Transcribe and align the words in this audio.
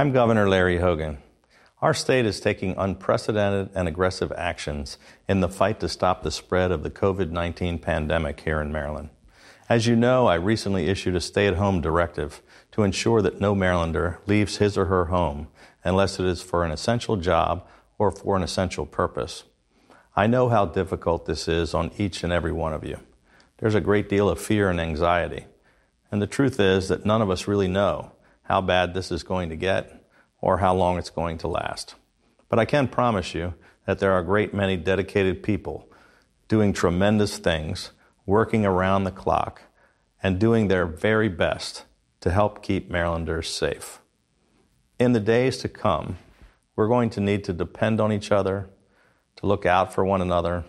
I'm 0.00 0.12
Governor 0.12 0.48
Larry 0.48 0.78
Hogan. 0.78 1.18
Our 1.82 1.92
state 1.92 2.24
is 2.24 2.40
taking 2.40 2.74
unprecedented 2.78 3.68
and 3.74 3.86
aggressive 3.86 4.32
actions 4.32 4.96
in 5.28 5.40
the 5.40 5.48
fight 5.50 5.78
to 5.80 5.90
stop 5.90 6.22
the 6.22 6.30
spread 6.30 6.72
of 6.72 6.82
the 6.82 6.90
COVID 6.90 7.30
19 7.30 7.78
pandemic 7.80 8.40
here 8.40 8.62
in 8.62 8.72
Maryland. 8.72 9.10
As 9.68 9.86
you 9.86 9.96
know, 9.96 10.26
I 10.26 10.36
recently 10.36 10.88
issued 10.88 11.16
a 11.16 11.20
stay 11.20 11.46
at 11.46 11.56
home 11.56 11.82
directive 11.82 12.40
to 12.72 12.82
ensure 12.82 13.20
that 13.20 13.42
no 13.42 13.54
Marylander 13.54 14.16
leaves 14.26 14.56
his 14.56 14.78
or 14.78 14.86
her 14.86 15.04
home 15.04 15.48
unless 15.84 16.18
it 16.18 16.24
is 16.24 16.40
for 16.40 16.64
an 16.64 16.70
essential 16.70 17.16
job 17.16 17.68
or 17.98 18.10
for 18.10 18.38
an 18.38 18.42
essential 18.42 18.86
purpose. 18.86 19.44
I 20.16 20.26
know 20.26 20.48
how 20.48 20.64
difficult 20.64 21.26
this 21.26 21.46
is 21.46 21.74
on 21.74 21.90
each 21.98 22.24
and 22.24 22.32
every 22.32 22.52
one 22.52 22.72
of 22.72 22.84
you. 22.84 23.00
There's 23.58 23.74
a 23.74 23.82
great 23.82 24.08
deal 24.08 24.30
of 24.30 24.40
fear 24.40 24.70
and 24.70 24.80
anxiety. 24.80 25.44
And 26.10 26.22
the 26.22 26.26
truth 26.26 26.58
is 26.58 26.88
that 26.88 27.04
none 27.04 27.20
of 27.20 27.28
us 27.28 27.46
really 27.46 27.68
know 27.68 28.12
how 28.50 28.60
bad 28.60 28.94
this 28.94 29.12
is 29.12 29.22
going 29.22 29.48
to 29.48 29.54
get 29.54 30.04
or 30.40 30.58
how 30.58 30.74
long 30.74 30.98
it's 30.98 31.08
going 31.08 31.38
to 31.38 31.46
last. 31.46 31.94
But 32.48 32.58
I 32.58 32.64
can 32.64 32.88
promise 32.88 33.32
you 33.32 33.54
that 33.86 34.00
there 34.00 34.10
are 34.10 34.18
a 34.18 34.24
great 34.24 34.52
many 34.52 34.76
dedicated 34.76 35.44
people 35.44 35.88
doing 36.48 36.72
tremendous 36.72 37.38
things, 37.38 37.92
working 38.26 38.66
around 38.66 39.04
the 39.04 39.12
clock, 39.12 39.62
and 40.20 40.40
doing 40.40 40.66
their 40.66 40.84
very 40.84 41.28
best 41.28 41.84
to 42.22 42.32
help 42.32 42.60
keep 42.60 42.90
Marylanders 42.90 43.48
safe. 43.48 44.00
In 44.98 45.12
the 45.12 45.20
days 45.20 45.58
to 45.58 45.68
come, 45.68 46.18
we're 46.74 46.88
going 46.88 47.10
to 47.10 47.20
need 47.20 47.44
to 47.44 47.52
depend 47.52 48.00
on 48.00 48.12
each 48.12 48.32
other, 48.32 48.68
to 49.36 49.46
look 49.46 49.64
out 49.64 49.94
for 49.94 50.04
one 50.04 50.20
another, 50.20 50.64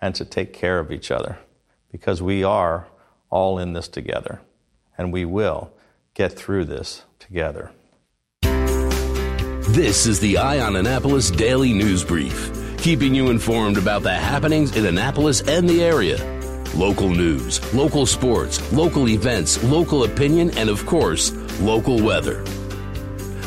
and 0.00 0.14
to 0.14 0.24
take 0.24 0.52
care 0.52 0.78
of 0.78 0.92
each 0.92 1.10
other 1.10 1.38
because 1.90 2.22
we 2.22 2.44
are 2.44 2.86
all 3.30 3.58
in 3.58 3.72
this 3.72 3.88
together 3.88 4.42
and 4.96 5.12
we 5.12 5.24
will 5.24 5.72
get 6.16 6.32
through 6.32 6.64
this 6.64 7.04
together. 7.26 7.72
This 9.70 10.06
is 10.06 10.20
the 10.20 10.38
Eye 10.38 10.60
on 10.60 10.76
Annapolis 10.76 11.30
Daily 11.30 11.72
News 11.72 12.04
Brief, 12.04 12.50
keeping 12.78 13.14
you 13.14 13.30
informed 13.30 13.76
about 13.76 14.02
the 14.02 14.14
happenings 14.14 14.76
in 14.76 14.86
Annapolis 14.86 15.40
and 15.42 15.68
the 15.68 15.82
area. 15.82 16.16
Local 16.74 17.10
news, 17.10 17.60
local 17.74 18.06
sports, 18.06 18.72
local 18.72 19.08
events, 19.08 19.62
local 19.64 20.04
opinion, 20.04 20.56
and 20.56 20.70
of 20.70 20.86
course, 20.86 21.32
local 21.60 22.00
weather. 22.00 22.44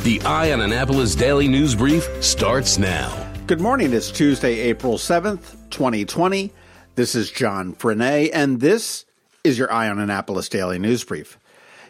The 0.04 0.22
Eye 0.26 0.52
on 0.52 0.62
Annapolis 0.62 1.16
Daily 1.16 1.48
News 1.48 1.74
Brief 1.74 2.08
starts 2.24 2.78
now. 2.78 3.16
Good 3.48 3.62
morning. 3.62 3.94
It's 3.94 4.12
Tuesday, 4.12 4.60
April 4.60 4.98
7th, 4.98 5.56
2020. 5.70 6.52
This 6.96 7.16
is 7.16 7.32
John 7.32 7.74
Frenaye, 7.74 8.30
and 8.34 8.60
this 8.60 9.06
is 9.44 9.58
your 9.58 9.72
Eye 9.72 9.90
on 9.90 10.00
Annapolis 10.00 10.50
Daily 10.50 10.80
News 10.80 11.04
Brief. 11.04 11.40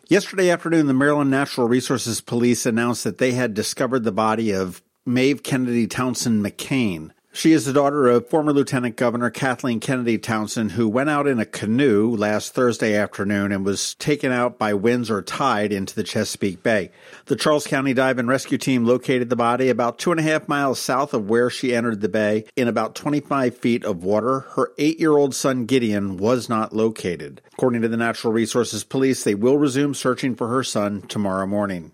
Yesterday 0.10 0.50
afternoon, 0.50 0.88
the 0.88 0.94
Maryland 0.96 1.30
Natural 1.30 1.68
Resources 1.68 2.20
Police 2.20 2.66
announced 2.66 3.04
that 3.04 3.20
they 3.20 3.34
had 3.34 3.54
discovered 3.54 4.04
the 4.04 4.12
body 4.12 4.52
of 4.52 4.82
Maeve 5.06 5.44
Kennedy 5.44 5.86
Townsend 5.86 6.44
McKean. 6.44 7.12
She 7.32 7.54
is 7.54 7.66
the 7.66 7.74
daughter 7.74 8.08
of 8.08 8.28
former 8.28 8.52
Lieutenant 8.52 8.96
Governor 8.96 9.30
Kathleen 9.30 9.80
Kennedy 9.80 10.18
Townsend, 10.18 10.72
who 10.72 10.90
went 10.90 11.12
out 11.12 11.28
in 11.28 11.40
a 11.40 11.46
canoe 11.46 12.16
last 12.16 12.54
Thursday 12.54 12.96
afternoon 12.96 13.52
and 13.52 13.64
was 13.64 13.94
taken 13.94 14.32
out 14.32 14.58
by 14.58 14.74
winds 14.74 15.12
or 15.12 15.22
tide 15.22 15.72
into 15.72 15.94
the 15.94 16.04
Chesapeake 16.04 16.64
Bay. 16.64 16.90
The 17.26 17.36
Charles 17.36 17.68
County 17.68 17.94
Dive 17.94 18.18
and 18.18 18.28
Rescue 18.28 18.58
Team 18.58 18.84
located 18.84 19.30
the 19.30 19.36
body 19.36 19.70
about 19.70 20.00
two 20.00 20.10
and 20.12 20.20
a 20.20 20.24
half 20.24 20.48
miles 20.48 20.80
south 20.80 21.14
of 21.14 21.30
where 21.30 21.52
she 21.52 21.74
entered 21.74 22.02
the 22.02 22.10
bay 22.10 22.46
in 22.56 22.68
about 22.68 22.96
25 22.96 23.56
feet 23.56 23.86
of 23.86 24.04
water. 24.04 24.42
Her 24.56 24.74
eight 24.80 25.00
year 25.00 25.16
old 25.16 25.36
son 25.36 25.66
Gideon 25.66 26.18
was 26.18 26.50
not 26.50 26.76
located. 26.76 27.42
According 27.54 27.84
to 27.84 27.88
the 27.88 27.96
Natural 27.96 28.34
Resources 28.34 28.84
Police, 28.84 29.24
they 29.24 29.36
will 29.36 29.60
resume 29.60 29.94
searching 29.94 30.36
for 30.36 30.48
her 30.48 30.64
son 30.64 31.04
tomorrow 31.04 31.46
morning. 31.46 31.92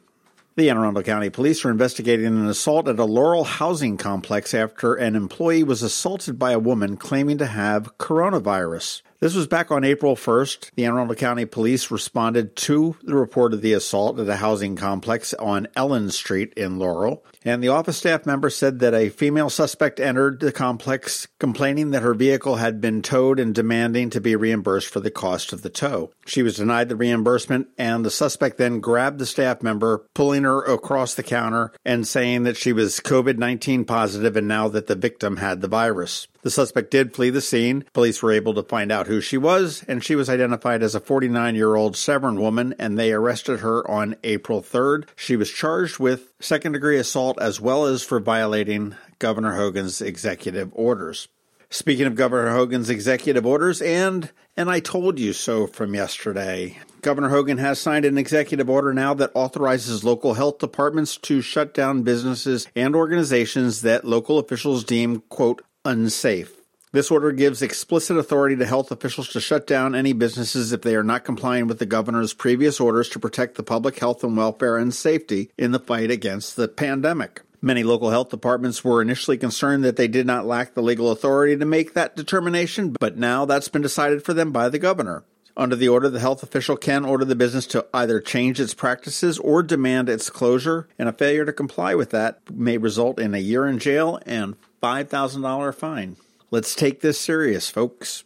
The 0.58 0.70
Anne 0.70 0.78
Arundel 0.78 1.04
County 1.04 1.30
Police 1.30 1.66
are 1.66 1.70
investigating 1.70 2.28
an 2.28 2.48
assault 2.48 2.88
at 2.88 2.98
a 2.98 3.04
Laurel 3.04 3.44
housing 3.44 3.98
complex 3.98 4.54
after 4.54 4.96
an 4.96 5.14
employee 5.14 5.64
was 5.64 5.84
assaulted 5.84 6.40
by 6.40 6.54
a 6.54 6.60
woman 6.60 6.96
claiming 6.96 7.38
to 7.40 7.46
have 7.46 7.98
coronavirus. 7.98 9.02
This 9.26 9.34
was 9.34 9.48
back 9.48 9.72
on 9.72 9.84
April 9.84 10.16
1st. 10.16 10.70
The 10.76 10.86
Anne 10.86 10.94
Arundel 10.94 11.16
County 11.16 11.46
Police 11.46 11.90
responded 11.90 12.56
to 12.58 12.96
the 13.02 13.16
report 13.16 13.56
of 13.56 13.62
the 13.64 13.74
assault 13.74 14.20
at 14.20 14.30
a 14.30 14.36
housing 14.36 14.76
complex 14.76 15.34
on 15.34 15.68
Ellen 15.76 16.12
Street 16.12 16.54
in 16.54 16.78
Laurel. 16.78 17.26
And 17.44 17.64
the 17.64 17.70
office 17.70 17.98
staff 17.98 18.28
member 18.28 18.52
said 18.52 18.78
that 18.82 18.94
a 18.94 19.10
female 19.10 19.50
suspect 19.50 20.00
entered 20.00 20.42
the 20.42 20.52
complex 20.52 21.28
complaining 21.40 21.90
that 21.90 22.04
her 22.04 22.14
vehicle 22.14 22.58
had 22.58 22.80
been 22.80 23.02
towed 23.02 23.40
and 23.40 23.56
demanding 23.56 24.12
to 24.12 24.22
be 24.22 24.36
reimbursed 24.36 24.90
for 24.90 25.00
the 25.00 25.10
cost 25.10 25.52
of 25.52 25.64
the 25.64 25.72
tow. 25.72 26.12
She 26.28 26.44
was 26.44 26.58
denied 26.58 26.90
the 26.90 26.96
reimbursement, 26.96 27.70
and 27.80 28.06
the 28.06 28.12
suspect 28.12 28.60
then 28.60 28.80
grabbed 28.80 29.18
the 29.18 29.26
staff 29.26 29.64
member, 29.64 30.06
pulling 30.14 30.44
her 30.44 30.62
across 30.62 31.16
the 31.16 31.24
counter 31.24 31.72
and 31.84 32.08
saying 32.08 32.44
that 32.44 32.58
she 32.58 32.74
was 32.74 33.00
COVID 33.00 33.40
19 33.40 33.86
positive 33.86 34.38
and 34.38 34.48
now 34.48 34.68
that 34.68 34.86
the 34.86 34.94
victim 34.94 35.38
had 35.38 35.62
the 35.62 35.68
virus. 35.68 36.28
The 36.46 36.52
suspect 36.52 36.92
did 36.92 37.16
flee 37.16 37.32
the 37.32 37.42
scene. 37.42 37.86
Police 37.92 38.22
were 38.22 38.32
able 38.32 38.54
to 38.54 38.62
find 38.62 38.92
out 38.92 39.08
who 39.08 39.20
she 39.20 39.36
was, 39.36 39.84
and 39.88 40.04
she 40.04 40.14
was 40.14 40.30
identified 40.30 40.84
as 40.84 40.94
a 40.94 41.00
49 41.00 41.56
year 41.56 41.74
old 41.74 41.98
Severn 41.98 42.40
woman, 42.40 42.76
and 42.78 43.00
they 43.00 43.12
arrested 43.12 43.62
her 43.62 43.90
on 43.90 44.16
April 44.24 44.62
3rd. 44.62 45.06
She 45.16 45.36
was 45.36 45.50
charged 45.50 45.98
with 45.98 46.32
second 46.40 46.74
degree 46.74 47.00
assault 47.00 47.42
as 47.42 47.60
well 47.60 47.86
as 47.86 48.04
for 48.04 48.20
violating 48.20 48.94
Governor 49.18 49.56
Hogan's 49.56 50.02
executive 50.02 50.70
orders. 50.74 51.28
Speaking 51.72 52.06
of 52.06 52.14
Governor 52.14 52.52
Hogan's 52.52 52.92
executive 52.92 53.48
orders 53.48 53.82
and 53.82 54.30
and 54.56 54.70
I 54.70 54.82
told 54.82 55.18
you 55.18 55.34
so 55.34 55.66
from 55.66 55.96
yesterday. 55.96 56.78
Governor 57.02 57.30
Hogan 57.30 57.58
has 57.58 57.80
signed 57.80 58.06
an 58.06 58.20
executive 58.20 58.70
order 58.70 58.94
now 58.94 59.16
that 59.16 59.32
authorizes 59.34 60.04
local 60.04 60.36
health 60.36 60.60
departments 60.60 61.18
to 61.18 61.42
shut 61.42 61.74
down 61.74 62.04
businesses 62.04 62.68
and 62.76 62.96
organizations 62.96 63.82
that 63.82 64.06
local 64.06 64.38
officials 64.38 64.84
deem, 64.84 65.22
quote, 65.30 65.64
unsafe. 65.86 66.52
This 66.92 67.12
order 67.12 67.32
gives 67.34 67.62
explicit 67.62 68.16
authority 68.16 68.56
to 68.56 68.66
health 68.66 68.90
officials 68.90 69.28
to 69.30 69.42
shut 69.42 69.68
down 69.68 69.96
any 69.96 70.14
businesses 70.14 70.72
if 70.72 70.82
they 70.82 70.96
are 70.96 71.04
not 71.04 71.26
complying 71.26 71.68
with 71.68 71.78
the 71.78 71.86
governor's 71.86 72.34
previous 72.34 72.80
orders 72.80 73.10
to 73.10 73.20
protect 73.20 73.56
the 73.56 73.64
public 73.64 74.00
health 74.00 74.24
and 74.24 74.38
welfare 74.38 74.78
and 74.78 74.94
safety 74.94 75.52
in 75.58 75.72
the 75.72 75.80
fight 75.80 76.10
against 76.10 76.56
the 76.56 76.70
pandemic. 76.70 77.42
Many 77.62 77.84
local 77.84 78.12
health 78.12 78.30
departments 78.30 78.84
were 78.84 79.02
initially 79.02 79.38
concerned 79.38 79.84
that 79.84 79.98
they 79.98 80.08
did 80.08 80.26
not 80.26 80.46
lack 80.46 80.74
the 80.74 80.82
legal 80.82 81.12
authority 81.12 81.58
to 81.58 81.66
make 81.66 81.96
that 81.96 82.16
determination, 82.16 82.96
but 83.00 83.18
now 83.18 83.44
that's 83.44 83.68
been 83.68 83.82
decided 83.82 84.24
for 84.24 84.34
them 84.34 84.52
by 84.52 84.70
the 84.70 84.80
governor. 84.80 85.26
Under 85.58 85.76
the 85.76 85.88
order, 85.88 86.10
the 86.10 86.20
health 86.20 86.44
official 86.44 86.78
can 86.78 87.06
order 87.06 87.26
the 87.26 87.36
business 87.36 87.66
to 87.68 87.86
either 87.94 88.20
change 88.20 88.60
its 88.60 88.74
practices 88.74 89.40
or 89.40 89.64
demand 89.64 90.10
its 90.10 90.30
closure, 90.30 90.88
and 91.00 91.10
a 91.10 91.14
failure 91.14 91.46
to 91.46 91.54
comply 91.54 91.96
with 91.96 92.12
that 92.12 92.40
may 92.52 92.78
result 92.78 93.20
in 93.20 93.34
a 93.34 93.40
year 93.40 93.66
in 93.66 93.80
jail 93.80 94.20
and 94.26 94.56
$5,000 94.86 95.74
fine. 95.74 96.16
Let's 96.52 96.76
take 96.76 97.02
this 97.02 97.20
serious, 97.20 97.72
folks. 97.72 98.24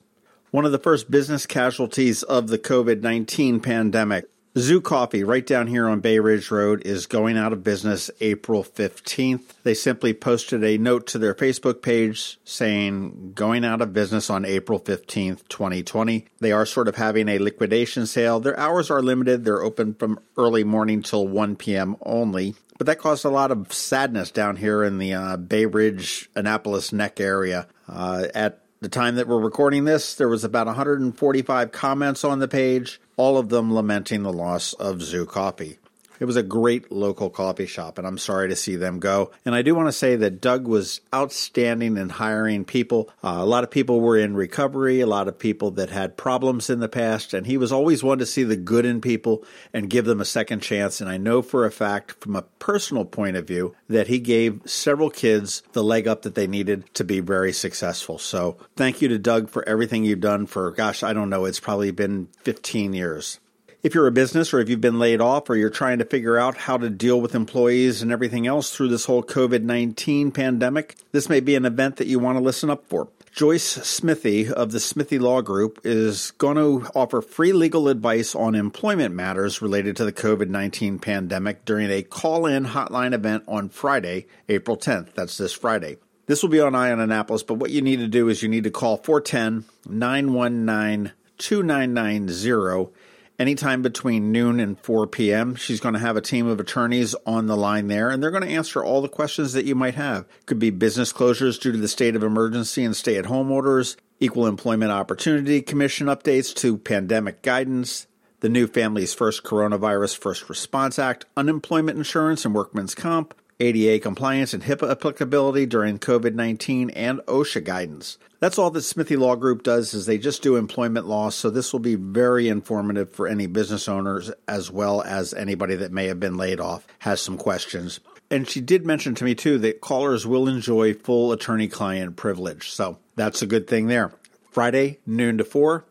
One 0.52 0.66
of 0.66 0.74
the 0.74 0.78
first 0.78 1.10
business 1.10 1.46
casualties 1.46 2.22
of 2.24 2.50
the 2.50 2.60
COVID 2.60 3.02
19 3.02 3.62
pandemic, 3.62 4.26
Zu 4.58 4.82
Coffee, 4.82 5.24
right 5.24 5.46
down 5.46 5.68
here 5.68 5.88
on 5.88 6.00
Bay 6.00 6.18
Ridge 6.18 6.50
Road, 6.50 6.82
is 6.84 7.06
going 7.06 7.38
out 7.38 7.54
of 7.54 7.64
business 7.64 8.10
April 8.20 8.64
15th. 8.64 9.44
They 9.64 9.76
simply 9.76 10.12
posted 10.12 10.64
a 10.64 10.78
note 10.80 11.06
to 11.08 11.20
their 11.20 11.36
Facebook 11.36 11.84
page 11.84 12.40
saying 12.44 13.34
going 13.36 13.64
out 13.64 13.82
of 13.82 13.94
business 13.94 14.28
on 14.28 14.46
April 14.46 14.80
15th, 14.80 15.48
2020. 15.50 16.26
They 16.40 16.52
are 16.52 16.66
sort 16.66 16.88
of 16.88 16.96
having 16.96 17.30
a 17.30 17.38
liquidation 17.38 18.08
sale. 18.08 18.40
Their 18.40 18.60
hours 18.60 18.90
are 18.90 19.04
limited. 19.04 19.46
They're 19.46 19.62
open 19.62 19.94
from 19.94 20.20
early 20.36 20.64
morning 20.64 21.04
till 21.04 21.28
1 21.28 21.56
p.m. 21.56 21.96
only. 22.02 22.56
But 22.80 22.88
that 22.88 22.98
caused 22.98 23.26
a 23.26 23.30
lot 23.30 23.52
of 23.52 23.72
sadness 23.72 24.32
down 24.32 24.56
here 24.56 24.84
in 24.84 24.98
the 24.98 25.14
uh, 25.14 25.38
Bay 25.38 25.68
Ridge, 25.68 26.28
Annapolis 26.36 26.92
Neck 26.92 27.20
area. 27.20 27.68
Uh, 27.88 28.26
at 28.34 28.64
the 28.82 28.90
time 28.90 29.16
that 29.16 29.28
we're 29.28 29.40
recording 29.40 29.84
this, 29.84 30.16
there 30.16 30.30
was 30.30 30.44
about 30.44 30.68
145 30.68 31.72
comments 31.72 32.24
on 32.24 32.40
the 32.40 32.48
page, 32.48 33.02
all 33.18 33.38
of 33.38 33.50
them 33.50 33.74
lamenting 33.74 34.24
the 34.24 34.32
loss 34.32 34.74
of 34.74 35.02
Zu 35.02 35.26
Coffee. 35.26 35.80
It 36.20 36.26
was 36.26 36.36
a 36.36 36.44
great 36.44 36.92
local 36.92 37.30
coffee 37.30 37.66
shop, 37.66 37.98
and 37.98 38.06
I'm 38.06 38.18
sorry 38.18 38.50
to 38.50 38.56
see 38.56 38.76
them 38.76 39.00
go. 39.00 39.32
And 39.46 39.56
I 39.56 39.62
do 39.62 39.74
want 39.74 39.88
to 39.88 39.94
say 39.94 40.16
that 40.18 40.42
Doug 40.42 40.68
was 40.68 41.02
outstanding 41.14 41.98
in 41.98 42.10
hiring 42.10 42.66
people. 42.66 43.10
Uh, 43.24 43.38
a 43.40 43.46
lot 43.46 43.64
of 43.64 43.72
people 43.72 44.02
were 44.02 44.18
in 44.18 44.36
recovery, 44.36 45.00
a 45.00 45.08
lot 45.08 45.28
of 45.28 45.40
people 45.40 45.72
that 45.72 45.90
had 45.90 46.18
problems 46.18 46.70
in 46.70 46.80
the 46.80 46.90
past, 46.90 47.34
and 47.34 47.46
he 47.46 47.58
was 47.58 47.72
always 47.72 48.04
one 48.04 48.20
to 48.20 48.26
see 48.26 48.44
the 48.44 48.58
good 48.58 48.86
in 48.86 49.02
people 49.02 49.44
and 49.74 49.90
give 49.90 50.06
them 50.06 50.20
a 50.20 50.26
second 50.26 50.62
chance. 50.62 51.00
And 51.00 51.10
I 51.10 51.18
know 51.18 51.42
for 51.42 51.66
a 51.66 51.72
fact, 51.72 52.22
from 52.22 52.36
a 52.36 52.44
personal 52.60 53.06
point 53.06 53.38
of 53.38 53.48
view, 53.48 53.76
that 53.88 54.08
he 54.08 54.20
gave 54.20 54.62
several 54.66 55.10
kids 55.10 55.64
the 55.74 55.84
leg 55.84 56.08
up 56.08 56.24
that 56.24 56.36
they 56.36 56.48
needed 56.48 56.94
to 56.96 57.04
be 57.04 57.20
very 57.20 57.54
successful. 57.54 58.18
So 58.18 58.58
thank 58.76 59.02
you 59.02 59.08
to 59.10 59.18
Doug 59.18 59.50
for 59.50 59.68
everything 59.68 60.04
you've 60.04 60.20
done 60.20 60.46
for, 60.46 60.72
gosh, 60.72 61.04
I 61.04 61.14
don't 61.14 61.30
know, 61.30 61.46
it's 61.46 61.60
probably 61.60 61.92
been 61.92 62.28
15 62.44 62.94
years. 62.94 63.40
If 63.82 63.96
you're 63.96 64.08
a 64.08 64.12
business 64.12 64.54
or 64.54 64.60
if 64.60 64.68
you've 64.68 64.82
been 64.82 65.00
laid 65.00 65.22
off 65.22 65.50
or 65.50 65.56
you're 65.56 65.70
trying 65.70 66.00
to 66.00 66.06
figure 66.06 66.38
out 66.38 66.58
how 66.58 66.76
to 66.76 66.90
deal 66.90 67.22
with 67.22 67.34
employees 67.34 68.02
and 68.02 68.12
everything 68.12 68.46
else 68.46 68.76
through 68.76 68.90
this 68.90 69.06
whole 69.06 69.24
COVID 69.24 69.64
19 69.64 70.32
pandemic, 70.32 70.98
this 71.14 71.30
may 71.30 71.40
be 71.40 71.56
an 71.56 71.64
event 71.64 71.96
that 71.96 72.08
you 72.08 72.20
want 72.20 72.38
to 72.38 72.44
listen 72.44 72.70
up 72.70 72.86
for. 72.90 73.08
Joyce 73.32 73.64
Smithey 73.64 74.52
of 74.52 74.74
the 74.74 74.82
Smithey 74.82 75.18
Law 75.18 75.40
Group 75.42 75.80
is 75.86 76.32
going 76.32 76.58
to 76.58 76.90
offer 76.94 77.22
free 77.22 77.54
legal 77.54 77.88
advice 77.88 78.36
on 78.36 78.54
employment 78.54 79.16
matters 79.16 79.62
related 79.62 79.96
to 79.96 80.04
the 80.04 80.12
COVID 80.12 80.50
19 80.50 81.00
pandemic 81.00 81.64
during 81.64 81.90
a 81.90 82.04
call 82.04 82.46
in 82.46 82.66
hotline 82.66 83.14
event 83.14 83.46
on 83.48 83.70
Friday, 83.70 84.26
April 84.50 84.76
10th. 84.76 85.14
That's 85.14 85.38
this 85.38 85.54
Friday. 85.54 86.00
This 86.26 86.44
will 86.44 86.50
be 86.50 86.60
on 86.60 86.76
Eye 86.76 86.92
on 86.92 87.00
Annapolis, 87.00 87.44
but 87.44 87.54
what 87.54 87.72
you 87.72 87.82
need 87.82 88.00
to 88.00 88.08
do 88.08 88.28
is 88.28 88.44
you 88.44 88.50
need 88.50 88.66
to 88.66 88.72
call 88.72 88.98
410 88.98 89.64
919 89.88 91.14
2990 91.38 92.92
anytime 93.40 93.82
between 93.82 94.32
noon 94.32 94.60
and 94.60 94.78
4 94.80 95.08
p.m. 95.08 95.56
She's 95.56 95.80
going 95.80 95.94
to 95.94 96.00
have 96.00 96.18
a 96.18 96.22
team 96.22 96.46
of 96.46 96.60
attorneys 96.60 97.16
on 97.26 97.48
the 97.48 97.58
line 97.58 97.88
there, 97.88 98.10
and 98.10 98.22
they're 98.22 98.30
going 98.30 98.44
to 98.44 98.54
answer 98.54 98.84
all 98.84 99.02
the 99.02 99.08
questions 99.08 99.54
that 99.54 99.66
you 99.66 99.74
might 99.74 99.96
have. 99.96 100.28
Could 100.46 100.60
be 100.60 100.70
business 100.70 101.14
closures 101.14 101.60
due 101.60 101.72
to 101.72 101.78
the 101.78 101.88
state 101.88 102.16
of 102.16 102.24
emergency 102.24 102.84
and 102.84 102.96
stay 102.96 103.16
at 103.16 103.28
home 103.28 103.50
orders, 103.52 103.98
Equal 104.20 104.46
Employment 104.46 104.92
Opportunity 104.92 105.62
Commission 105.62 106.08
updates 106.08 106.54
to 106.56 106.78
pandemic 106.78 107.42
guidance, 107.42 108.06
the 108.42 108.50
new 108.50 108.68
Families 108.68 109.14
First 109.14 109.44
Coronavirus 109.44 110.18
First 110.18 110.50
Response 110.50 111.00
Act, 111.00 111.26
unemployment 111.38 111.98
insurance 111.98 112.46
and 112.46 112.54
workman's 112.54 112.96
comp, 112.96 113.34
ADA 113.60 114.00
compliance 114.00 114.54
and 114.54 114.64
HIPAA 114.64 114.92
applicability 114.92 115.66
during 115.66 116.00
COVID 116.00 116.34
19, 116.34 116.92
and 116.92 117.20
OSHA 117.28 117.66
guidance. 117.66 118.18
That's 118.40 118.58
all 118.58 118.72
that 118.72 118.84
Smithey 118.84 119.18
Law 119.18 119.36
Group 119.36 119.64
does 119.64 119.94
is 119.94 120.06
they 120.06 120.18
just 120.18 120.42
do 120.42 120.56
employment 120.56 121.08
law, 121.08 121.30
so 121.30 121.50
this 121.50 121.74
will 121.74 121.82
be 121.82 121.96
very 121.96 122.48
informative 122.48 123.12
for 123.12 123.28
any 123.28 123.48
business 123.48 123.90
owners 123.90 124.32
as 124.48 124.72
well 124.72 125.02
as 125.02 125.34
anybody 125.34 125.76
that 125.76 125.92
may 125.92 126.08
have 126.08 126.22
been 126.22 126.38
laid 126.38 126.62
off 126.62 126.88
has 127.00 127.22
some 127.22 127.38
questions. 127.38 128.00
And 128.32 128.48
she 128.48 128.62
did 128.62 128.86
mention 128.86 129.14
to 129.16 129.26
me 129.26 129.36
too 129.36 129.58
that 129.58 129.82
callers 129.82 130.26
will 130.26 130.48
enjoy 130.48 130.94
full 130.94 131.34
attorney 131.34 131.68
client 131.68 132.16
privilege. 132.16 132.70
So 132.70 133.00
that's 133.16 133.42
a 133.42 133.48
good 133.48 133.68
thing 133.68 133.88
there. 133.88 134.14
Friday, 134.52 135.00
noon 135.06 135.38
to 135.38 135.44
4, 135.44 135.84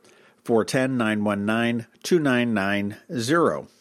410 0.44 0.96
919 0.96 1.86
2990. 2.02 3.77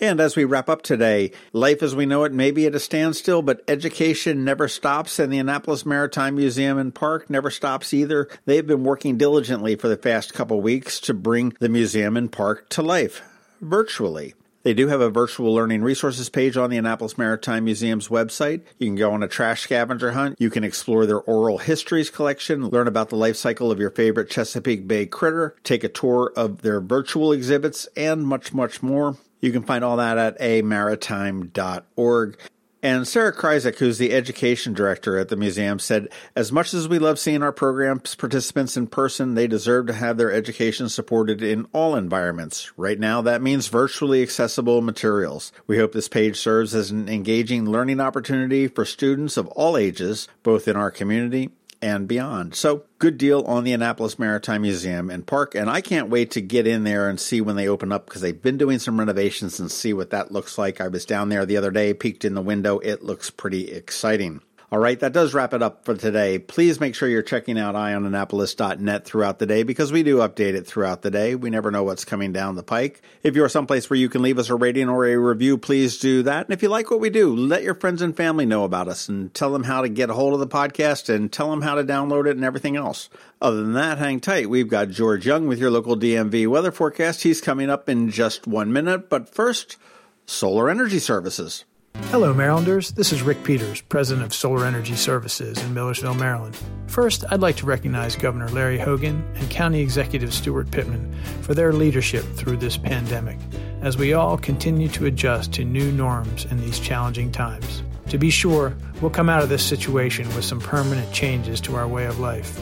And 0.00 0.18
as 0.18 0.34
we 0.34 0.44
wrap 0.44 0.70
up 0.70 0.80
today, 0.80 1.32
life 1.52 1.82
as 1.82 1.94
we 1.94 2.06
know 2.06 2.24
it 2.24 2.32
may 2.32 2.50
be 2.50 2.66
at 2.66 2.74
a 2.74 2.80
standstill, 2.80 3.42
but 3.42 3.62
education 3.68 4.44
never 4.44 4.66
stops, 4.66 5.18
and 5.18 5.30
the 5.30 5.38
Annapolis 5.38 5.84
Maritime 5.84 6.36
Museum 6.36 6.78
and 6.78 6.94
Park 6.94 7.28
never 7.28 7.50
stops 7.50 7.92
either. 7.92 8.26
They've 8.46 8.66
been 8.66 8.82
working 8.84 9.18
diligently 9.18 9.76
for 9.76 9.88
the 9.88 9.98
past 9.98 10.32
couple 10.32 10.60
weeks 10.62 11.00
to 11.00 11.12
bring 11.12 11.54
the 11.60 11.68
museum 11.68 12.16
and 12.16 12.32
park 12.32 12.70
to 12.70 12.82
life 12.82 13.20
virtually. 13.60 14.34
They 14.62 14.74
do 14.74 14.88
have 14.88 15.00
a 15.00 15.08
virtual 15.08 15.54
learning 15.54 15.82
resources 15.82 16.28
page 16.28 16.56
on 16.56 16.68
the 16.68 16.76
Annapolis 16.76 17.16
Maritime 17.16 17.64
Museum's 17.64 18.08
website. 18.08 18.60
You 18.78 18.88
can 18.88 18.96
go 18.96 19.12
on 19.12 19.22
a 19.22 19.28
trash 19.28 19.62
scavenger 19.62 20.12
hunt. 20.12 20.36
You 20.38 20.50
can 20.50 20.64
explore 20.64 21.06
their 21.06 21.20
oral 21.20 21.58
histories 21.58 22.10
collection, 22.10 22.68
learn 22.68 22.86
about 22.86 23.08
the 23.08 23.16
life 23.16 23.36
cycle 23.36 23.72
of 23.72 23.78
your 23.78 23.90
favorite 23.90 24.28
Chesapeake 24.28 24.86
Bay 24.86 25.06
critter, 25.06 25.56
take 25.64 25.82
a 25.82 25.88
tour 25.88 26.32
of 26.36 26.60
their 26.60 26.80
virtual 26.80 27.32
exhibits, 27.32 27.88
and 27.96 28.26
much, 28.26 28.52
much 28.52 28.82
more. 28.82 29.16
You 29.40 29.50
can 29.50 29.62
find 29.62 29.82
all 29.82 29.96
that 29.96 30.18
at 30.18 30.38
amaritime.org. 30.38 32.38
And 32.82 33.06
Sarah 33.06 33.34
Kryzak, 33.34 33.76
who's 33.76 33.98
the 33.98 34.12
education 34.12 34.72
director 34.72 35.18
at 35.18 35.28
the 35.28 35.36
museum, 35.36 35.78
said, 35.78 36.08
As 36.34 36.50
much 36.50 36.72
as 36.72 36.88
we 36.88 36.98
love 36.98 37.18
seeing 37.18 37.42
our 37.42 37.52
programs 37.52 38.14
participants 38.14 38.74
in 38.74 38.86
person, 38.86 39.34
they 39.34 39.46
deserve 39.46 39.86
to 39.88 39.92
have 39.92 40.16
their 40.16 40.32
education 40.32 40.88
supported 40.88 41.42
in 41.42 41.66
all 41.72 41.94
environments. 41.94 42.72
Right 42.78 42.98
now, 42.98 43.20
that 43.20 43.42
means 43.42 43.68
virtually 43.68 44.22
accessible 44.22 44.80
materials. 44.80 45.52
We 45.66 45.76
hope 45.76 45.92
this 45.92 46.08
page 46.08 46.38
serves 46.38 46.74
as 46.74 46.90
an 46.90 47.06
engaging 47.10 47.68
learning 47.68 48.00
opportunity 48.00 48.66
for 48.66 48.86
students 48.86 49.36
of 49.36 49.46
all 49.48 49.76
ages, 49.76 50.26
both 50.42 50.66
in 50.66 50.76
our 50.76 50.90
community 50.90 51.50
and 51.82 52.06
beyond. 52.06 52.54
So, 52.54 52.84
good 52.98 53.16
deal 53.18 53.42
on 53.42 53.64
the 53.64 53.72
Annapolis 53.72 54.18
Maritime 54.18 54.62
Museum 54.62 55.10
and 55.10 55.26
Park. 55.26 55.54
And 55.54 55.70
I 55.70 55.80
can't 55.80 56.10
wait 56.10 56.30
to 56.32 56.40
get 56.40 56.66
in 56.66 56.84
there 56.84 57.08
and 57.08 57.18
see 57.18 57.40
when 57.40 57.56
they 57.56 57.68
open 57.68 57.92
up 57.92 58.06
because 58.06 58.20
they've 58.20 58.40
been 58.40 58.58
doing 58.58 58.78
some 58.78 58.98
renovations 58.98 59.58
and 59.58 59.70
see 59.70 59.92
what 59.92 60.10
that 60.10 60.32
looks 60.32 60.58
like. 60.58 60.80
I 60.80 60.88
was 60.88 61.04
down 61.04 61.28
there 61.28 61.46
the 61.46 61.56
other 61.56 61.70
day, 61.70 61.94
peeked 61.94 62.24
in 62.24 62.34
the 62.34 62.42
window. 62.42 62.78
It 62.78 63.02
looks 63.02 63.30
pretty 63.30 63.70
exciting. 63.70 64.42
All 64.72 64.78
right, 64.78 65.00
that 65.00 65.12
does 65.12 65.34
wrap 65.34 65.52
it 65.52 65.64
up 65.64 65.84
for 65.84 65.96
today. 65.96 66.38
Please 66.38 66.78
make 66.78 66.94
sure 66.94 67.08
you're 67.08 67.22
checking 67.22 67.58
out 67.58 67.74
eyeonannapolis.net 67.74 69.04
throughout 69.04 69.40
the 69.40 69.46
day 69.46 69.64
because 69.64 69.90
we 69.90 70.04
do 70.04 70.18
update 70.18 70.54
it 70.54 70.64
throughout 70.64 71.02
the 71.02 71.10
day. 71.10 71.34
We 71.34 71.50
never 71.50 71.72
know 71.72 71.82
what's 71.82 72.04
coming 72.04 72.32
down 72.32 72.54
the 72.54 72.62
pike. 72.62 73.02
If 73.24 73.34
you're 73.34 73.48
someplace 73.48 73.90
where 73.90 73.98
you 73.98 74.08
can 74.08 74.22
leave 74.22 74.38
us 74.38 74.48
a 74.48 74.54
rating 74.54 74.88
or 74.88 75.06
a 75.06 75.16
review, 75.16 75.58
please 75.58 75.98
do 75.98 76.22
that. 76.22 76.46
And 76.46 76.52
if 76.52 76.62
you 76.62 76.68
like 76.68 76.88
what 76.88 77.00
we 77.00 77.10
do, 77.10 77.34
let 77.34 77.64
your 77.64 77.74
friends 77.74 78.00
and 78.00 78.16
family 78.16 78.46
know 78.46 78.62
about 78.62 78.86
us 78.86 79.08
and 79.08 79.34
tell 79.34 79.50
them 79.50 79.64
how 79.64 79.82
to 79.82 79.88
get 79.88 80.08
a 80.08 80.14
hold 80.14 80.34
of 80.34 80.38
the 80.38 80.46
podcast 80.46 81.12
and 81.12 81.32
tell 81.32 81.50
them 81.50 81.62
how 81.62 81.74
to 81.74 81.82
download 81.82 82.28
it 82.28 82.36
and 82.36 82.44
everything 82.44 82.76
else. 82.76 83.10
Other 83.42 83.64
than 83.64 83.72
that, 83.72 83.98
hang 83.98 84.20
tight. 84.20 84.48
We've 84.48 84.68
got 84.68 84.90
George 84.90 85.26
Young 85.26 85.48
with 85.48 85.58
your 85.58 85.72
local 85.72 85.96
DMV 85.96 86.46
weather 86.46 86.70
forecast. 86.70 87.24
He's 87.24 87.40
coming 87.40 87.70
up 87.70 87.88
in 87.88 88.08
just 88.08 88.46
one 88.46 88.72
minute. 88.72 89.10
But 89.10 89.34
first, 89.34 89.78
solar 90.26 90.70
energy 90.70 91.00
services. 91.00 91.64
Hello, 91.94 92.34
Marylanders. 92.34 92.90
This 92.90 93.12
is 93.12 93.22
Rick 93.22 93.44
Peters, 93.44 93.82
President 93.82 94.26
of 94.26 94.34
Solar 94.34 94.66
Energy 94.66 94.96
Services 94.96 95.62
in 95.62 95.72
Millersville, 95.72 96.14
Maryland. 96.14 96.58
First, 96.88 97.24
I'd 97.30 97.40
like 97.40 97.56
to 97.56 97.66
recognize 97.66 98.16
Governor 98.16 98.48
Larry 98.48 98.78
Hogan 98.78 99.24
and 99.36 99.48
County 99.48 99.80
Executive 99.80 100.30
Steuart 100.30 100.70
Pittman 100.72 101.14
for 101.42 101.54
their 101.54 101.72
leadership 101.72 102.24
through 102.34 102.56
this 102.56 102.76
pandemic, 102.76 103.38
as 103.80 103.96
we 103.96 104.12
all 104.12 104.36
continue 104.36 104.88
to 104.88 105.06
adjust 105.06 105.52
to 105.52 105.64
new 105.64 105.92
norms 105.92 106.46
in 106.46 106.60
these 106.60 106.80
challenging 106.80 107.30
times. 107.30 107.84
To 108.08 108.18
be 108.18 108.30
sure, 108.30 108.74
we'll 109.00 109.12
come 109.12 109.28
out 109.28 109.44
of 109.44 109.48
this 109.48 109.64
situation 109.64 110.26
with 110.34 110.44
some 110.44 110.60
permanent 110.60 111.12
changes 111.12 111.60
to 111.60 111.76
our 111.76 111.86
way 111.86 112.06
of 112.06 112.18
life, 112.18 112.60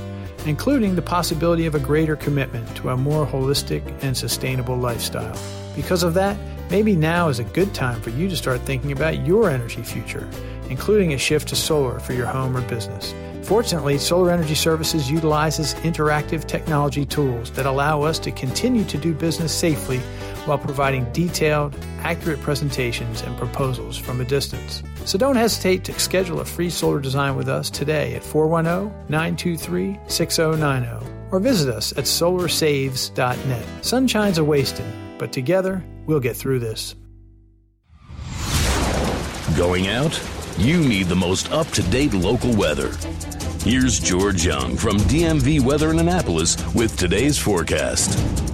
including 0.48 0.96
the 0.96 1.02
possibility 1.02 1.66
of 1.66 1.74
a 1.74 1.80
greater 1.80 2.16
commitment 2.16 2.76
to 2.76 2.88
a 2.88 2.96
more 2.96 3.26
holistic 3.26 3.82
and 4.02 4.16
sustainable 4.16 4.76
lifestyle. 4.76 5.38
Because 5.76 6.02
of 6.02 6.14
that, 6.14 6.36
Maybe 6.70 6.96
now 6.96 7.28
is 7.28 7.38
a 7.38 7.44
good 7.44 7.72
time 7.72 8.00
for 8.02 8.10
you 8.10 8.28
to 8.28 8.36
start 8.36 8.60
thinking 8.60 8.92
about 8.92 9.26
your 9.26 9.48
energy 9.48 9.82
future, 9.82 10.28
including 10.68 11.14
a 11.14 11.18
shift 11.18 11.48
to 11.48 11.56
solar 11.56 11.98
for 11.98 12.12
your 12.12 12.26
home 12.26 12.54
or 12.54 12.60
business. 12.62 13.14
Fortunately, 13.42 13.96
Solar 13.96 14.30
Energy 14.30 14.54
Services 14.54 15.10
utilizes 15.10 15.72
interactive 15.76 16.46
technology 16.46 17.06
tools 17.06 17.50
that 17.52 17.64
allow 17.64 18.02
us 18.02 18.18
to 18.18 18.30
continue 18.30 18.84
to 18.84 18.98
do 18.98 19.14
business 19.14 19.54
safely 19.54 19.98
while 20.48 20.58
providing 20.58 21.04
detailed, 21.12 21.76
accurate 22.00 22.40
presentations 22.40 23.22
and 23.22 23.36
proposals 23.38 23.96
from 23.96 24.20
a 24.20 24.24
distance. 24.24 24.82
So 25.04 25.18
don't 25.18 25.36
hesitate 25.36 25.84
to 25.84 25.98
schedule 26.00 26.40
a 26.40 26.44
free 26.44 26.70
solar 26.70 27.00
design 27.00 27.36
with 27.36 27.48
us 27.48 27.70
today 27.70 28.14
at 28.14 28.24
410 28.24 28.92
923 29.08 30.00
6090 30.08 31.06
or 31.30 31.38
visit 31.38 31.72
us 31.72 31.92
at 31.92 32.04
solarsaves.net. 32.04 33.66
Sunshine's 33.84 34.38
a 34.38 34.44
wasting, 34.44 34.90
but 35.18 35.32
together, 35.32 35.84
We'll 36.08 36.20
get 36.20 36.36
through 36.36 36.60
this. 36.60 36.96
Going 39.56 39.88
out? 39.88 40.20
You 40.56 40.80
need 40.80 41.06
the 41.06 41.14
most 41.14 41.52
up 41.52 41.68
to 41.68 41.82
date 41.90 42.14
local 42.14 42.56
weather. 42.56 42.96
Here's 43.62 44.00
George 44.00 44.46
Young 44.46 44.74
from 44.74 44.96
DMV 44.96 45.60
Weather 45.60 45.90
in 45.90 45.98
Annapolis 45.98 46.56
with 46.74 46.96
today's 46.96 47.36
forecast. 47.36 48.47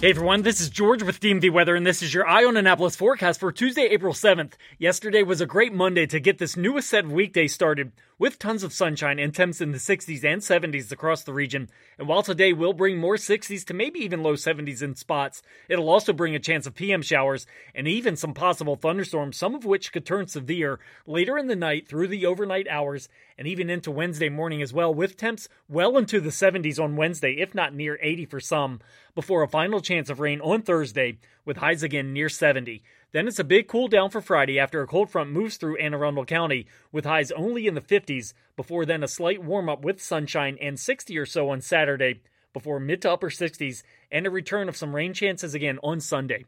Hey 0.00 0.08
everyone, 0.08 0.40
this 0.40 0.62
is 0.62 0.70
George 0.70 1.02
with 1.02 1.20
DMV 1.20 1.50
Weather, 1.50 1.76
and 1.76 1.86
this 1.86 2.02
is 2.02 2.14
your 2.14 2.26
Eye 2.26 2.46
on 2.46 2.56
Annapolis 2.56 2.96
forecast 2.96 3.38
for 3.38 3.52
Tuesday, 3.52 3.82
April 3.82 4.14
7th. 4.14 4.54
Yesterday 4.78 5.22
was 5.22 5.42
a 5.42 5.46
great 5.46 5.74
Monday 5.74 6.06
to 6.06 6.18
get 6.18 6.38
this 6.38 6.56
newest 6.56 6.88
set 6.88 7.04
of 7.04 7.12
weekdays 7.12 7.52
started 7.52 7.92
with 8.20 8.38
tons 8.38 8.62
of 8.62 8.70
sunshine 8.70 9.18
and 9.18 9.34
temps 9.34 9.62
in 9.62 9.72
the 9.72 9.78
60s 9.78 10.22
and 10.22 10.42
70s 10.42 10.92
across 10.92 11.24
the 11.24 11.32
region. 11.32 11.70
And 11.98 12.06
while 12.06 12.22
today 12.22 12.52
will 12.52 12.74
bring 12.74 12.98
more 12.98 13.16
60s 13.16 13.64
to 13.64 13.72
maybe 13.72 13.98
even 14.00 14.22
low 14.22 14.34
70s 14.34 14.82
in 14.82 14.94
spots, 14.94 15.40
it'll 15.70 15.88
also 15.88 16.12
bring 16.12 16.34
a 16.34 16.38
chance 16.38 16.66
of 16.66 16.74
PM 16.74 17.00
showers 17.00 17.46
and 17.74 17.88
even 17.88 18.16
some 18.16 18.34
possible 18.34 18.76
thunderstorms, 18.76 19.38
some 19.38 19.54
of 19.54 19.64
which 19.64 19.90
could 19.90 20.04
turn 20.04 20.26
severe 20.26 20.78
later 21.06 21.38
in 21.38 21.46
the 21.46 21.56
night 21.56 21.88
through 21.88 22.08
the 22.08 22.26
overnight 22.26 22.68
hours 22.68 23.08
and 23.38 23.48
even 23.48 23.70
into 23.70 23.90
Wednesday 23.90 24.28
morning 24.28 24.60
as 24.60 24.70
well, 24.70 24.92
with 24.92 25.16
temps 25.16 25.48
well 25.66 25.96
into 25.96 26.20
the 26.20 26.28
70s 26.28 26.78
on 26.78 26.96
Wednesday, 26.96 27.36
if 27.38 27.54
not 27.54 27.74
near 27.74 27.98
80 28.02 28.26
for 28.26 28.38
some, 28.38 28.80
before 29.14 29.42
a 29.42 29.48
final 29.48 29.80
chance 29.80 30.10
of 30.10 30.20
rain 30.20 30.42
on 30.42 30.60
Thursday 30.60 31.16
with 31.46 31.56
highs 31.56 31.82
again 31.82 32.12
near 32.12 32.28
70. 32.28 32.82
Then 33.12 33.26
it's 33.26 33.40
a 33.40 33.44
big 33.44 33.66
cool 33.66 33.88
down 33.88 34.10
for 34.10 34.20
Friday 34.20 34.58
after 34.58 34.82
a 34.82 34.86
cold 34.86 35.10
front 35.10 35.30
moves 35.30 35.56
through 35.56 35.78
Anne 35.78 35.94
Arundel 35.94 36.24
County 36.24 36.66
with 36.92 37.04
highs 37.04 37.32
only 37.32 37.66
in 37.66 37.74
the 37.74 37.80
50s, 37.80 38.34
before 38.56 38.86
then 38.86 39.02
a 39.02 39.08
slight 39.08 39.42
warm 39.42 39.68
up 39.68 39.82
with 39.82 40.00
sunshine 40.00 40.56
and 40.60 40.78
60 40.78 41.18
or 41.18 41.26
so 41.26 41.50
on 41.50 41.60
Saturday, 41.60 42.20
before 42.52 42.78
mid 42.78 43.02
to 43.02 43.10
upper 43.10 43.28
60s 43.30 43.82
and 44.12 44.26
a 44.26 44.30
return 44.30 44.68
of 44.68 44.76
some 44.76 44.94
rain 44.94 45.12
chances 45.12 45.54
again 45.54 45.80
on 45.82 46.00
Sunday. 46.00 46.44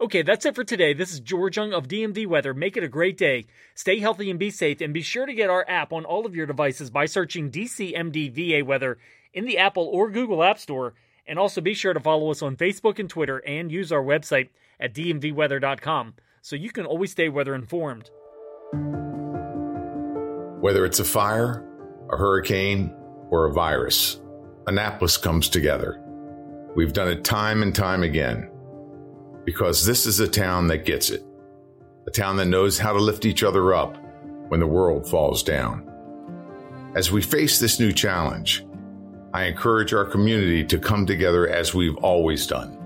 Okay, 0.00 0.22
that's 0.22 0.46
it 0.46 0.54
for 0.54 0.64
today. 0.64 0.92
This 0.92 1.12
is 1.12 1.20
George 1.20 1.56
Young 1.56 1.72
of 1.72 1.88
DMV 1.88 2.26
Weather. 2.26 2.54
Make 2.54 2.76
it 2.76 2.84
a 2.84 2.88
great 2.88 3.16
day. 3.16 3.46
Stay 3.74 3.98
healthy 3.98 4.30
and 4.30 4.38
be 4.38 4.50
safe, 4.50 4.80
and 4.80 4.94
be 4.94 5.02
sure 5.02 5.26
to 5.26 5.34
get 5.34 5.50
our 5.50 5.64
app 5.68 5.92
on 5.92 6.04
all 6.04 6.26
of 6.26 6.34
your 6.36 6.46
devices 6.46 6.90
by 6.90 7.06
searching 7.06 7.50
DCMDVA 7.50 8.64
Weather 8.64 8.98
in 9.32 9.46
the 9.46 9.58
Apple 9.58 9.88
or 9.92 10.10
Google 10.10 10.42
App 10.44 10.58
Store. 10.58 10.94
And 11.26 11.38
also 11.38 11.60
be 11.60 11.74
sure 11.74 11.94
to 11.94 12.00
follow 12.00 12.30
us 12.30 12.42
on 12.42 12.56
Facebook 12.56 12.98
and 12.98 13.08
Twitter 13.08 13.38
and 13.38 13.72
use 13.72 13.90
our 13.90 14.02
website 14.02 14.50
at 14.78 14.94
dmvweather.com 14.94 16.14
so 16.42 16.56
you 16.56 16.70
can 16.70 16.84
always 16.84 17.12
stay 17.12 17.28
weather 17.28 17.54
informed. 17.54 18.10
Whether 20.60 20.84
it's 20.84 21.00
a 21.00 21.04
fire, 21.04 21.64
a 22.12 22.16
hurricane, 22.16 22.94
or 23.30 23.46
a 23.46 23.52
virus, 23.52 24.20
Annapolis 24.66 25.16
comes 25.16 25.48
together. 25.48 26.00
We've 26.76 26.92
done 26.92 27.08
it 27.08 27.24
time 27.24 27.62
and 27.62 27.74
time 27.74 28.02
again 28.02 28.50
because 29.44 29.84
this 29.84 30.06
is 30.06 30.20
a 30.20 30.28
town 30.28 30.68
that 30.68 30.84
gets 30.84 31.10
it, 31.10 31.24
a 32.06 32.10
town 32.10 32.36
that 32.36 32.46
knows 32.46 32.78
how 32.78 32.92
to 32.92 32.98
lift 32.98 33.24
each 33.24 33.42
other 33.42 33.74
up 33.74 33.96
when 34.48 34.60
the 34.60 34.66
world 34.66 35.08
falls 35.08 35.42
down. 35.42 35.90
As 36.94 37.10
we 37.10 37.22
face 37.22 37.58
this 37.58 37.80
new 37.80 37.92
challenge, 37.92 38.64
I 39.34 39.46
encourage 39.46 39.92
our 39.92 40.04
community 40.04 40.62
to 40.66 40.78
come 40.78 41.06
together 41.06 41.48
as 41.48 41.74
we've 41.74 41.96
always 41.96 42.46
done. 42.46 42.78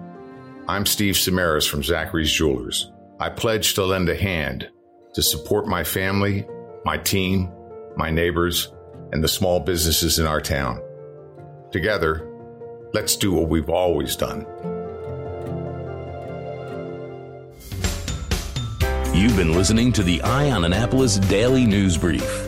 I'm 0.67 0.87
Steve 0.87 1.15
Samaras 1.15 1.69
from 1.69 1.83
Zachary's 1.83 2.33
Jewelers. 2.33 2.91
I 3.21 3.29
pledge 3.29 3.75
to 3.75 3.85
lend 3.85 4.09
a 4.09 4.17
hand 4.17 4.71
to 5.13 5.21
support 5.21 5.69
my 5.69 5.85
family, 5.85 6.47
my 6.87 6.97
team, 6.97 7.53
my 7.99 8.11
neighbors, 8.11 8.73
and 9.13 9.23
the 9.23 9.29
small 9.29 9.61
businesses 9.61 10.19
in 10.19 10.27
our 10.27 10.41
town. 10.41 10.81
Together, 11.71 12.27
let's 12.95 13.15
do 13.15 13.35
what 13.35 13.51
we've 13.51 13.69
always 13.69 14.17
done. 14.17 14.47
You've 19.13 19.37
been 19.37 19.53
listening 19.53 19.93
to 19.93 20.03
the 20.03 20.23
Eye 20.23 20.51
on 20.51 20.65
Annapolis 20.65 21.19
Daily 21.19 21.67
News 21.67 21.99
Brief. 21.99 22.48